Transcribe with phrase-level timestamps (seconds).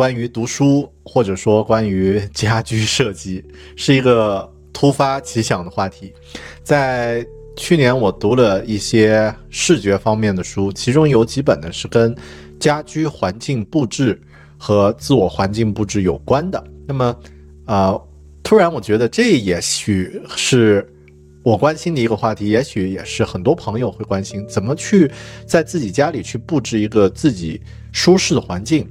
[0.00, 3.44] 关于读书，或者说关于家居设计，
[3.76, 6.10] 是一个突发奇想的话题。
[6.64, 7.22] 在
[7.54, 12.16] 去年，我读了一些视觉方面的书，其中有几本呢是跟
[12.58, 14.18] 家居环境布置
[14.56, 16.64] 和自我环境布置有关的。
[16.88, 17.14] 那么，
[17.66, 18.02] 呃，
[18.42, 20.90] 突然我觉得这也许是
[21.42, 25.10] 我关心的一个话题，也许也是很多朋友会关心，怎么去
[25.46, 27.60] 在自己家里去布置一个自己
[27.92, 28.88] 舒适的环境。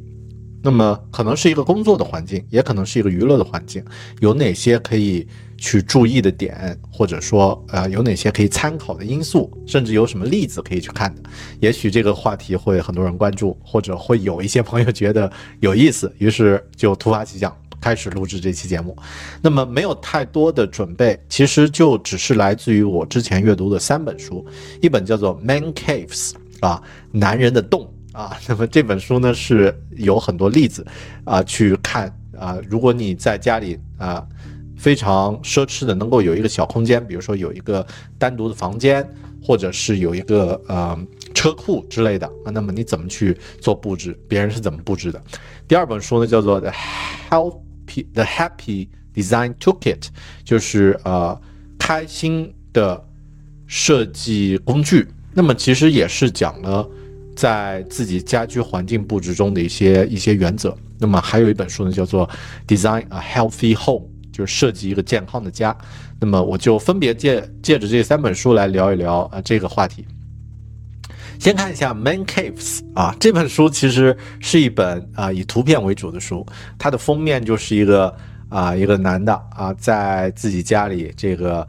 [0.62, 3.84] 那么可能是一个工作的环境，也可能是一个娱乐的环境，
[4.20, 5.26] 有哪些可以
[5.58, 11.22] 去注意的点，或者说呃有哪些可以参考的因素，甚至有什么例子可以去看的？
[11.62, 18.98] 也许这个话题会很多人关注，或者会有一些朋友觉得有意思，于是就突发奇想开始录制这期节目。
[19.42, 24.46] 那么没有太多的准备，其实就只是来自于我之前阅读的三本书，
[24.82, 27.90] 一本叫做《Man Caves》啊，男人的洞。
[28.12, 30.86] 啊， 那么这本书呢是有很多例子
[31.24, 34.26] 啊，去看啊，如果你在家里啊
[34.78, 37.86] 非常奢侈的能够有一个小空间，比如说有一个
[38.18, 39.08] 单独的房间，
[39.44, 40.98] 或者是有一个呃
[41.34, 44.18] 车库之类的啊，那么你怎么去做布置？
[44.28, 45.22] 别人是怎么布置的？
[45.68, 46.72] 第二本书呢叫做《The
[47.30, 50.00] Happy The Happy Design Toolkit》，
[50.44, 51.40] 就是呃
[51.78, 53.06] 开心的
[53.68, 55.08] 设计工具。
[55.34, 56.90] 那么其实也是讲了。
[57.40, 60.76] 在自己家居环境布置中的一些一些原则。
[60.98, 62.28] 那么还有一本书呢，叫做
[62.68, 65.74] 《Design a Healthy Home》，就是设计一个健康的家。
[66.20, 70.06] 那么我就分别借借着这三本书来聊一聊啊这个话题。
[71.40, 76.46] 先看一下《Man Caves》啊，这本书其实是一本啊以图片为主的书，
[76.78, 78.14] 它的封面就是一个
[78.50, 81.66] 啊一个男的啊在自己家里这个。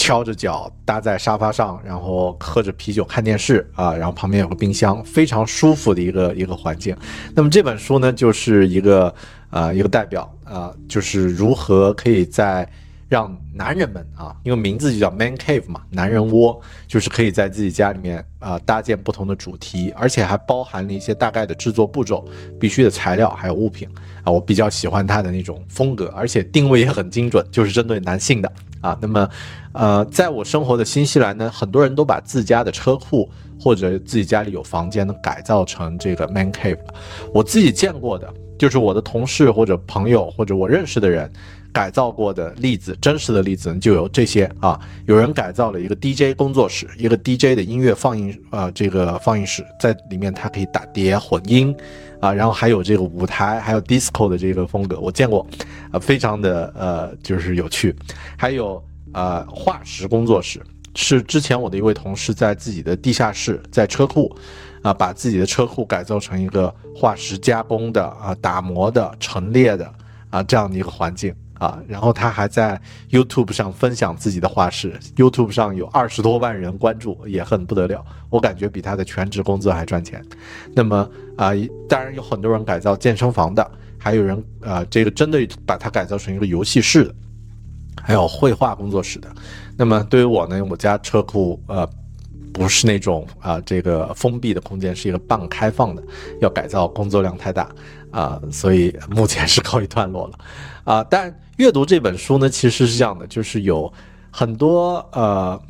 [0.00, 6.96] 敲着脚搭在沙发上，然后喝着啤酒看电视啊，然后旁边有个冰箱，非常舒服的一个一个环境。
[7.34, 9.14] 那么这本书呢，就是一个
[9.50, 12.66] 啊一个代表啊，就是如何可以在
[13.10, 16.58] 让男人们啊，因为名字就叫 Man Cave 嘛，男人窝，
[16.88, 22.26] 就是可以在自己家里面啊搭建不同的主题，而且还包含了一些大概的制作步骤、
[22.58, 23.86] 必须的材料还有物品
[24.24, 24.32] 啊。
[24.32, 28.50] 我比较喜欢它的那种风格，而且定位也很精准，就是针对男性的。
[28.80, 29.28] 啊，那么，
[29.72, 33.30] 呃，在我生活的新西兰呢，很多人都把自家的车库
[33.60, 36.78] 或者自己家里有房间呢改造成这个 man cave。
[37.34, 41.30] 我自己见过的，就是我的同事或者朋友或者我认识的人
[41.72, 44.80] 改造过的例子，真实的例子就有这些啊。
[45.06, 51.76] 有人改造了一个 DJ 工作室，一个 DJ 的音乐放映啊，这个放映室在里面，它可以打碟混音。
[52.20, 55.46] 啊，然后还有这个舞台，还有 disco 的这个风格，我见过，
[55.90, 57.94] 啊，非常的呃，就是有趣。
[58.36, 58.82] 还有
[59.12, 60.60] 呃，化石工作室
[60.94, 64.34] 是之前我的一位同事在自己的地下室，在车库，
[64.82, 69.92] 啊，把自己的车库改造成一个化石加工的啊，打磨的、陈列的
[70.30, 71.34] 啊这样的一个环境。
[71.60, 78.02] 啊，然后他还在 YouTube 上分享自己的画室，YouTube 上有二十多万人关注，也很不得了。
[78.30, 80.24] 我感觉比他的全职工作还赚钱。
[80.74, 81.50] 那么啊，
[81.86, 87.14] 当然有很多人改造健身房的，还有人啊，这个真的把它改造成一个游戏室的，
[88.02, 89.28] 还有绘画工作室的。
[89.76, 91.86] 那么对于我呢，我家车库呃
[92.60, 96.02] 不是那种啊这个封闭的空间，是一个半开放的，
[96.42, 97.74] 要改造工作量太大
[98.10, 100.38] 啊，所以目前是告一段落了
[100.84, 101.34] 啊，但。
[101.56, 103.92] 阅读这本书呢，其实是这样的，就是有
[104.30, 105.60] 很多呃，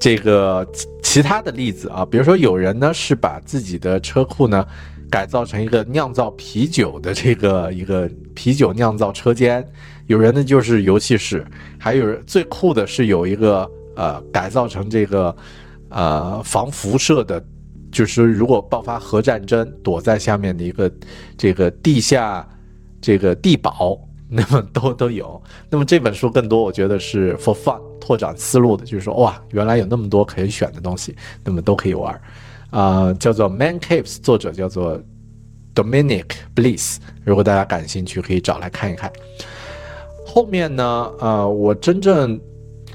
[0.00, 0.66] 这个
[1.04, 4.66] 其他的例子啊，比如说有人呢是把自己的车库呢
[5.08, 9.64] 改造成一个酿造啤酒的这个一个啤酒酿造车间，
[10.08, 11.46] 有人呢就是游戏室，
[11.78, 15.34] 还有最酷的是有一个呃改造成这个
[15.88, 17.44] 呃防辐射的，
[17.90, 20.90] 就是如果爆发核战争躲在下面的一个
[21.36, 22.48] 这个地下。
[23.04, 23.98] 这个地堡，
[24.28, 25.42] 那么都 都有。
[25.68, 32.20] 那么这本书更多，我觉得是 for fun 拓展思路的，就是说，哇，原来有那么多可以选的东西，那么都可以玩。
[32.70, 35.02] 啊，叫做 Man Caves，作者叫做
[35.74, 36.98] Dominic Bliss。
[37.24, 39.12] 如果大家感兴趣，可以找来看一看。
[40.24, 42.40] 后面呢，呃，我真正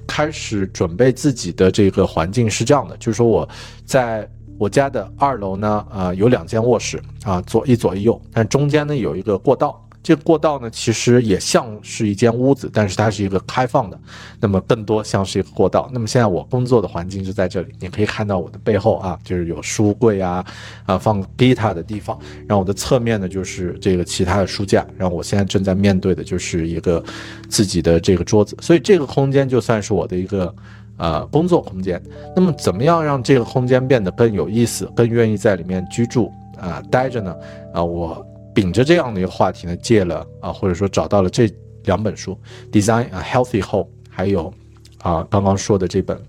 [0.08, 3.48] 开始准备自己的这个环境是这样的，就是说我
[3.86, 4.28] 在
[4.58, 9.87] 我家的二楼呢，呃，有两间卧室啊，左一左一右，但中间呢有一个过道。
[10.08, 14.00] 这过道呢，其实也像是一间屋子，但是它是一个开放的，
[14.40, 15.90] 那么更多像是一个过道。
[15.92, 20.46] 那么现在我工作的环境就在这里，你可以看到我的背后啊，就是有书柜啊，
[20.86, 22.18] 啊放 Gita 的地方。
[22.48, 24.88] 然后我的侧面呢，就是这个其他的书架。
[24.98, 27.04] 然后我现在正在面对的就是一个
[27.50, 30.56] 自己的这个桌子，所以这个空间就算是我的一个
[30.96, 32.02] 呃工作空间。
[32.34, 37.36] 那么怎么样让这个空间变得更有意思，更愿意在里面居住啊待着呢？
[37.74, 38.26] 啊我。
[38.58, 41.48] 秉着这样的一个话题呢，借了啊，或者说找到了这
[41.84, 42.36] 两本书，
[42.76, 44.52] 《Design a Healthy Home》，还有
[44.98, 46.18] 啊刚刚说的这本《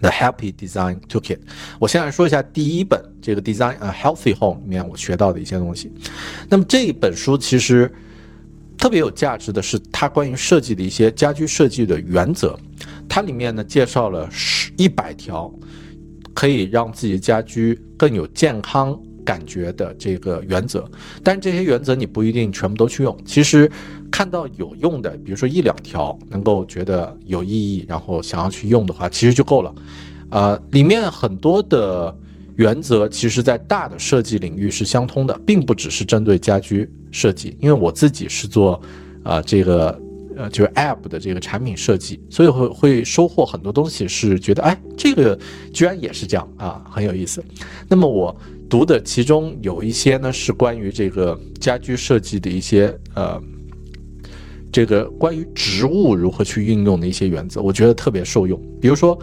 [0.00, 1.36] The Happy Design Toolkit》。
[1.78, 5.92] 我先来说一下第一本这个《Design a Healthy Home》里面我学到的一些东西。
[6.48, 7.88] 那么这一本书其实
[8.76, 12.58] 特别有价值的是它关于设计的一些家居设计的原则。
[13.08, 15.48] 它里面呢介绍了十一百条
[16.34, 19.00] 可以让自己的家居更有健康。
[19.24, 20.88] 感觉的这个原则，
[21.22, 23.16] 但这些原则你不一定全部都去用。
[23.24, 23.70] 其实
[24.10, 29.74] 看到有用的，比如说一两条能够觉得有意义，然后想要去用的话，其实就够了。
[30.30, 32.14] 呃，里面很多的
[32.56, 37.56] 原则，其实在大的设计领域是相通的，并不只是针对家居设计。
[37.60, 38.80] 因为我自己是做
[39.22, 39.98] 啊这个
[40.36, 45.38] 呃就是 App 的这个产品设计，所以会会收获很多东西，是觉得哎这个
[45.72, 47.42] 居然也是这样啊，很有意思。
[47.88, 48.36] 那么我。
[48.74, 53.40] 读的其中有一些呢，是关于这个家居设计的一些呃，
[54.72, 58.60] 这个关于植物如何去运用的一些原则，我觉得特别受用。
[58.80, 59.16] 比如说，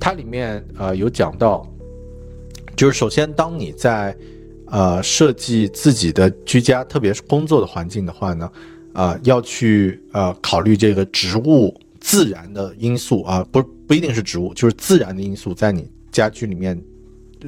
[0.00, 1.64] 它里面呃有讲到，
[2.74, 4.12] 就是首先当你在
[4.66, 8.50] 呃设计自己的居家，特别是工作的环境的话呢，
[8.94, 16.76] 啊要去呃考虑这个植物自然的因素啊，不不一定是植物，就是自然的因素在你家居里面。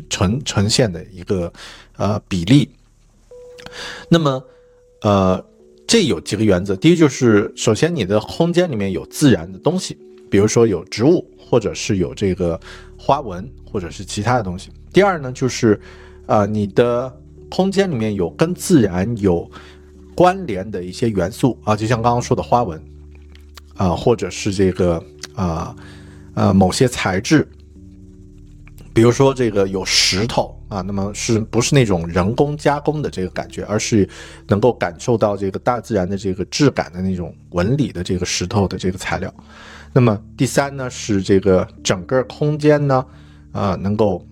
[0.08, 1.52] 呈呈现的一个
[1.96, 2.68] 呃比例，
[4.08, 4.42] 那么
[5.02, 5.44] 呃
[5.86, 9.98] 这有几个原则，第一就是首先你的空间里面有自然的东西，
[10.30, 12.58] 比如说有植物或者是有这个
[12.96, 14.70] 花纹或者是其他的东西。
[14.92, 15.80] 第二呢就是
[16.26, 17.12] 呃你的
[17.48, 19.50] 空间里面有跟自然有
[20.14, 22.80] 关联的一些元素啊，就像刚刚说的花纹
[23.76, 25.02] 啊，或者是这个
[25.34, 25.74] 啊
[26.34, 27.48] 呃某些材质。
[28.92, 34.08] 比如说这个有石头啊，那么是不是那种人工加工的这个感觉，而是
[34.48, 39.32] 能够感受到这个大自然的这个质感的那种纹理的这个石头的这个材料。
[39.92, 43.06] 那么第三呢是这个整个空间呢，
[43.52, 44.26] 呃，能够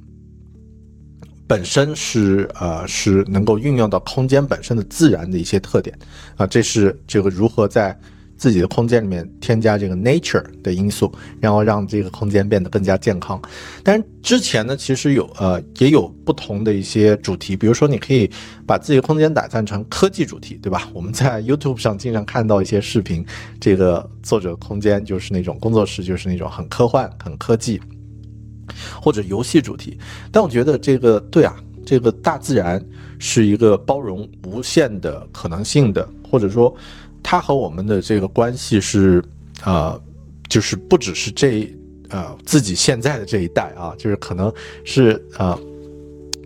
[1.46, 5.96] 本身是呃是能够运用到空间本身的自然的一些特点
[6.36, 7.98] 啊，这是这个如何在。
[8.38, 13.38] 自己的空间里面添加这个 nature 的因素，然后让这个空间变得更加健康。
[13.82, 18.30] 但是之前呢，其实有呃也有不同的一些主题，比如说你可以
[18.64, 20.88] 把自己的空间打造成科技主题，对吧？
[20.94, 23.26] 我们在 YouTube 上经常看到一些视频，
[23.60, 27.80] 这个作者空间就是那种工作室，就是那种很科幻、很科技，
[29.02, 29.98] 或者游戏主题。
[30.30, 32.80] 但我觉得这个对啊，这个大自然
[33.18, 36.72] 是一个包容无限的可能性的，或者说。
[37.22, 39.22] 它和我们的这个关系是，
[39.64, 40.00] 呃，
[40.48, 41.70] 就是不只是这，
[42.08, 44.52] 呃，自己现在的这一代啊，就是可能
[44.84, 45.58] 是呃，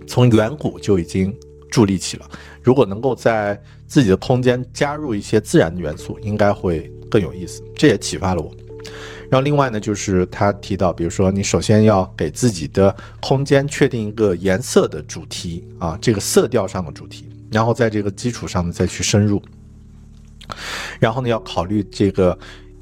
[0.07, 1.35] 从远古就已经
[1.71, 2.29] 筑立起了。
[2.63, 7.63] 如果能够在自己的空间加入一些自然的元素，应该会更有意思。
[7.75, 8.51] 这也启发了我。
[9.31, 19.41] 然后另外呢，就是他提到，比如说你首先要给自己的空间确定一个颜色的主题啊，这个色调上的主题，然后在这个基础上呢再去深入。
[21.03, 22.39] 然后呢，要考虑这个，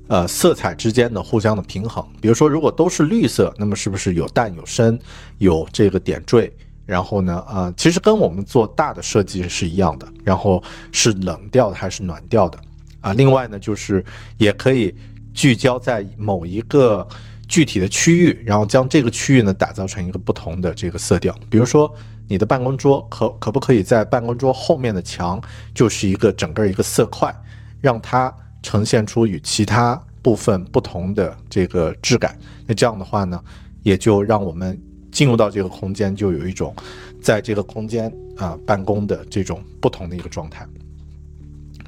[0.07, 2.07] 呃，色彩之间的互相的平衡。
[2.21, 5.01] 比如说，如果都是绿色，那么是不是有淡有深，
[5.39, 6.53] 有这个点缀？
[6.85, 10.07] 然后呢，啊，其实跟我们做大的设计是一样的。
[10.23, 10.63] 然后
[10.93, 12.59] 是冷调的还是暖调的？
[13.01, 14.05] 啊，另外呢，就是
[14.37, 14.95] 也可以
[15.33, 17.09] 聚焦在某一个
[17.49, 21.35] 具体的区域，然后将这个区域呢打造成一个不同的这个色调。
[21.49, 21.91] 比如说，
[22.29, 25.41] 你的办公桌可可不可以在办公桌后面的墙
[25.75, 27.35] 就是一个整个一个色块？
[27.81, 28.33] 让它
[28.63, 33.43] 呈现出与其他部分不同的这个质感，那这样的话呢，
[33.83, 34.79] 也就让我们
[35.11, 36.75] 进入到这个空间，就有一种
[37.23, 40.67] 在这个空间啊办公的这种不同的一个状态。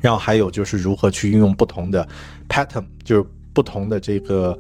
[0.01, 2.09] 然后还有就是如何去运用不同的
[2.49, 4.59] pattern，就是不同的这个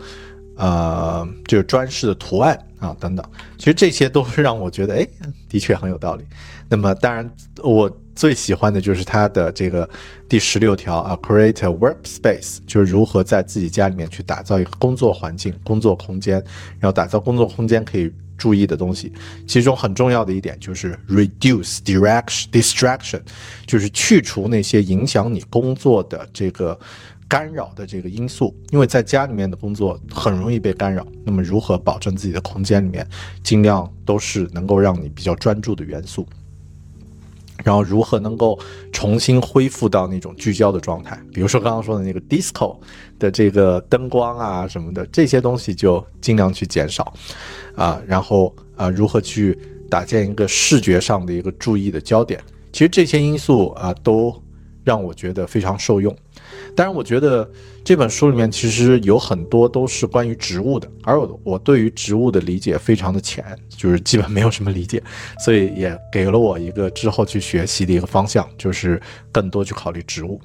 [0.56, 3.24] 呃就是装饰的图案啊等等。
[3.58, 5.06] 其实这些都是让我觉得，哎，
[5.48, 6.24] 的确很有道理。
[6.68, 7.30] 那么当然
[7.62, 7.90] 我。
[8.14, 9.88] 最喜欢的就是它的这个
[10.28, 16.34] 第十六条啊，create a workspace，就是如何在自己家里面去打造一个工作环境、工作空间，
[16.78, 19.10] 然后打造工作空间可以注意的东西。
[19.48, 23.22] 其中很重要的一点就是 reduce direction distraction，
[23.66, 26.78] 就是去除那些影响你工作的这个
[27.32, 28.54] 干扰的这个因素。
[28.70, 33.08] 因为在家里面的工作很容易被干扰，那么如何保证自己的空间里面
[33.42, 36.26] 尽量都是能够让你比较专注的元素？
[37.64, 38.58] 然后如何能够
[38.92, 41.18] 重新恢复到那种聚焦的状态？
[41.32, 42.76] 比如说刚刚说的那个 disco
[43.18, 47.14] 的这个灯光啊什么的，这些东西就尽量去减少，
[47.76, 49.56] 啊，然后啊，如何去
[49.88, 52.38] 搭建一个视觉上的一个注意的焦点？
[52.72, 54.34] 其实这些因素啊，都
[54.82, 56.14] 让我觉得非常受用。
[56.74, 57.48] 当然，我觉得
[57.84, 65.02] 这本书里面其实有很多都是关于植物的，而我我对于植物的理解非常的浅，就是基本没有什么理解，
[65.38, 69.00] 所以也给了我一个之后去学习的一个方向，就是
[69.30, 70.40] 更多去考虑植物。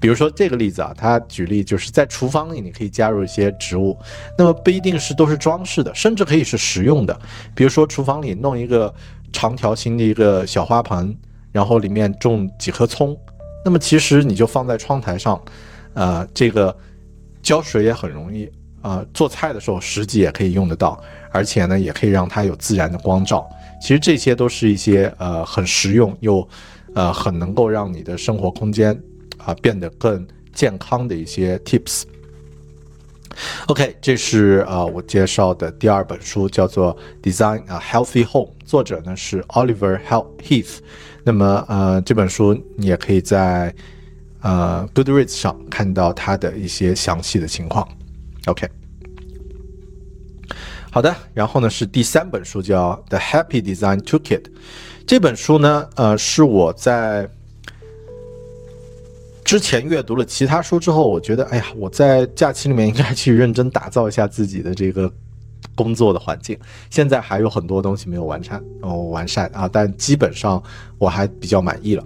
[0.00, 3.98] 比如说这个例子啊，他举例就是在厨房里你可以加入一些植物，
[4.38, 7.18] 那么不一定是都是装饰的，甚至可以是实用的。
[7.54, 8.94] 比如说厨房里弄一个
[9.32, 11.16] 长条形的一个小花盆，
[11.50, 13.18] 然后里面种几颗葱。
[13.64, 15.42] 那么其实你就放在窗台上，
[15.94, 16.76] 呃，这个
[17.42, 18.50] 浇水也很容易
[18.82, 21.02] 啊，做菜的时候实际也可以用得到，
[21.32, 23.48] 而且呢，也可以让它有自然的光照。
[23.80, 26.46] 其实这些都是一些呃很实用又
[26.94, 28.98] 呃很能够让你的生活空间
[29.38, 32.02] 啊变得更健康的一些 tips。
[33.66, 39.98] OK，这是呃我介绍的第二本书，叫做《Design a Healthy Home》，作者呢是 Oliver
[40.42, 40.78] Heath。
[41.26, 43.74] 那么，呃，这本书你也可以在
[44.42, 47.88] 呃 Goodreads 上看到它的一些详细的情况。
[48.44, 48.68] OK，
[50.90, 54.42] 好的，然后呢是第三本书叫《The Happy Design Toolkit》。
[55.06, 57.26] 这本书呢，呃，是我在
[59.44, 65.10] 之前阅读了其他书之后，我觉得，哎呀，我在假期里面应该去认真打造一下自己的这个。
[65.74, 66.58] 工作的环境，
[66.90, 70.62] 现在还有很多东西没有完善哦，完善啊，但基本上
[70.98, 72.04] 我还比较满意了。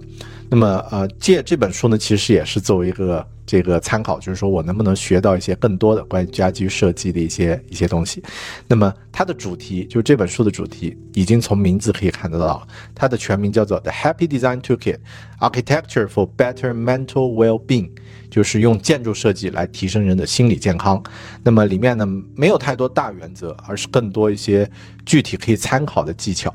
[0.49, 8.23] 那么，呃，借这本书呢，其实也是作为一个这个参考，就是说我能不能学到一些更多的关于家居设计的一些一些东西。
[8.67, 14.97] 那么，它的主题就是这本书的主题，已经从名字可以看得到，它的全名叫做《The Happy Design Toolkit:
[15.39, 17.87] Architecture for Better Mental Well-being》。
[18.29, 21.01] 就是用建筑设计来提升人的心理健康。
[21.43, 24.69] 那么里面呢没有太多大原则，而是更多一些
[25.03, 26.53] 具体可以参考的技巧。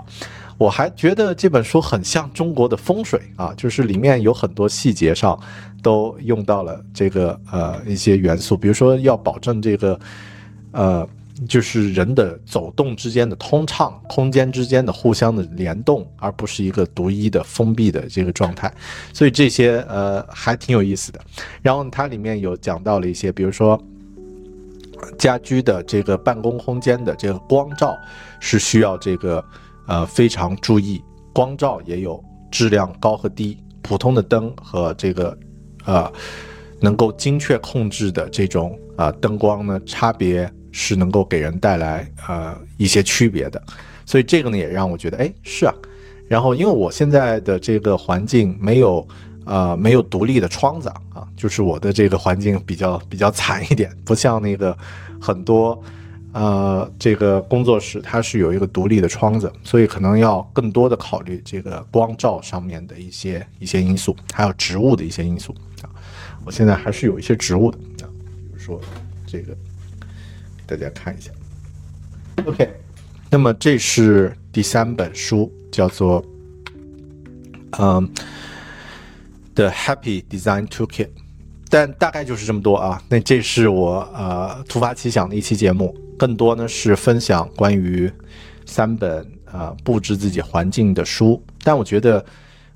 [0.57, 5.39] 我还觉得这本书很像中国的风水啊，就是里面有很多细节上
[5.83, 9.99] 都用到了这个呃一些元素，比如说要保证这个
[10.73, 11.09] 呃。
[11.49, 18.73] 就是人的走动之间的通畅，空间之间的互相的联动，而不是一个独一的封闭的这个状态，
[19.13, 21.21] 所以这些呃还挺有意思的。
[21.61, 23.77] 然后它里面有讲到了一些，比如说
[25.19, 27.99] 家居的这个办公空间的这个光照
[28.39, 29.45] 是需要这个
[29.87, 35.39] 呃非常注意，光照也有质量高和低，普通的灯和这个
[35.85, 36.13] 呃
[36.81, 40.51] 能够精确控制的这种啊灯光呢差别。
[40.77, 43.63] 是能够给人带来呃一些区别的，
[44.05, 45.73] 所以这个呢也让我觉得，哎，是啊。
[46.27, 49.07] 然后因为我现在的这个环境没有
[49.47, 54.77] 呃没有独立的窗子啊，就是我的这个环境比较比较惨一点，不像那个
[55.21, 55.81] 很多
[56.35, 65.89] 呃这个工作室它是有一个独立的窗子，所以可能要更多的考虑这个光照上面的一些一些因素，还有植物的一些因素啊。
[66.45, 68.79] 我现在还是有一些植物的啊，比如说
[69.27, 69.57] 这个。
[70.67, 71.31] 大家看一下
[72.47, 72.67] ，OK，
[73.29, 76.25] 那么这是第三本书，叫做
[77.73, 78.11] 嗯
[79.55, 81.11] ，The Happy Design Toolkit，
[81.75, 83.03] 但大概就是这么多啊。
[83.09, 88.09] 那这是我呃突发奇想的一期节目，更多呢是分享关于
[88.65, 91.43] 三本呃布置自己环境的书。
[91.65, 92.25] 但我觉得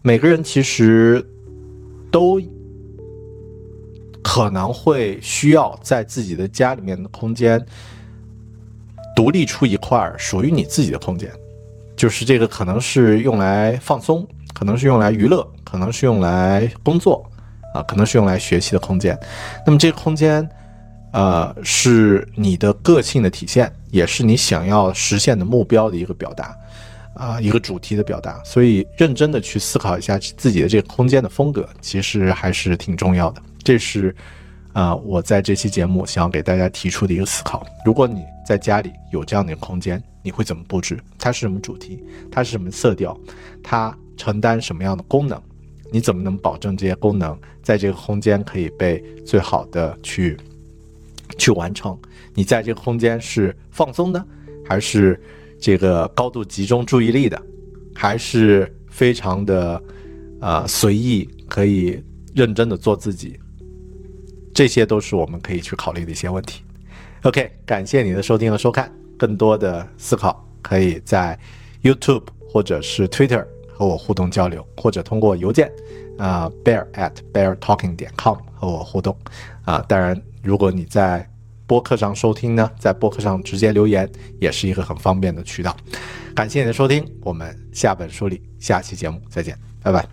[0.02, 1.24] 每个人其实
[2.10, 2.40] 都。
[4.20, 7.64] 可能会需要在自己的家里面的空间
[9.16, 11.32] 独立出一块属于你自己的空间，
[11.96, 17.27] 就是这个可能是用来放松，可能是用来娱乐，可能是用来工作，
[17.78, 19.16] 啊，可能是用来学习的空间。
[19.64, 20.46] 那么这个空间，
[21.12, 26.56] 呃，是你的个性的体现，也是你想要实现的目标的一个表达，
[27.14, 28.42] 啊，一个主题的表达。
[28.44, 33.40] 所以认真的去思考一下自己的这个空间的风格，其实还是挺重要的。
[33.62, 34.14] 这是，
[34.72, 37.64] 啊，我在这期节目想要给大家提出的一个思考。
[37.84, 40.98] 如果你在家里有这样的一个空间，你会怎么布置？
[41.16, 42.02] 它是什么主题？
[42.28, 43.16] 它是什么色调？
[43.62, 45.40] 它承担什么样的功能？
[45.90, 50.36] 你怎么能保证这些功能在这个空间可以被最好的去
[51.38, 51.98] 去完成？
[52.34, 54.24] 你在这个空间是放松的，
[54.64, 55.20] 还是
[55.60, 57.40] 这个高度集中注意力的，
[57.94, 59.82] 还是非常的
[60.40, 62.02] 呃随意，可以
[62.34, 63.38] 认真的做自己，
[64.54, 66.62] 这些都是我们可以去考虑的一些问题。
[67.22, 71.38] OK，感谢你的收听和收看，更多的思考可以在
[71.82, 73.44] YouTube 或者是 Twitter
[73.78, 75.70] 和我互动交流，或者通过邮件
[76.18, 79.16] 啊 bear at beartalking 点 com 和我互动
[79.64, 79.78] 啊。
[79.88, 81.24] 当然，如果你在
[81.64, 85.76] 播客上收听呢，在播客上直接留言也是一个很方便的渠道。
[86.34, 90.04] 感谢你的收听，我们下本书里下期节目再见，拜拜。